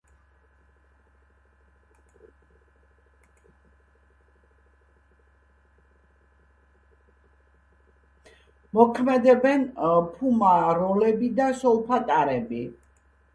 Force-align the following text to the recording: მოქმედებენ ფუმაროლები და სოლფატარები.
მოქმედებენ 8.79 9.69
ფუმაროლები 9.77 11.35
და 11.41 11.55
სოლფატარები. 11.63 12.67